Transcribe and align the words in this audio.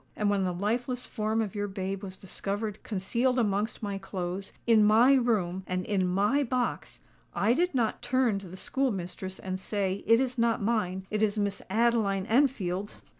And 0.15 0.31
when 0.31 0.45
the 0.45 0.51
lifeless 0.51 1.05
form 1.05 1.43
of 1.43 1.53
your 1.53 1.67
babe 1.67 2.01
was 2.01 2.17
discovered 2.17 2.81
concealed 2.81 3.37
amongst 3.37 3.83
my 3.83 3.99
clothes—in 3.99 4.83
my 4.83 5.13
room—and 5.13 5.85
in 5.85 6.07
my 6.07 6.41
box,—I 6.41 7.53
did 7.53 7.75
not 7.75 8.01
turn 8.01 8.39
to 8.39 8.47
the 8.47 8.57
school 8.57 8.89
mistress 8.89 9.37
and 9.37 9.59
say, 9.59 10.03
'_It 10.07 10.19
is 10.19 10.39
not 10.39 10.59
mine: 10.59 11.05
it 11.11 11.21
is 11.21 11.37
Miss 11.37 11.61
Adeline 11.69 12.25
Enfield's! 12.25 13.03